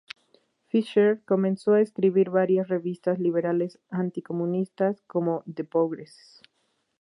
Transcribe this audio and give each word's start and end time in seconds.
Fischer 0.67 1.21
comenzó 1.25 1.73
a 1.73 1.81
escribir 1.81 2.31
para 2.31 2.47
revistas 2.63 3.19
liberales 3.19 3.77
anticomunistas, 3.91 4.99
como 5.05 5.43
"The 5.45 5.63
Progressive". 5.63 6.41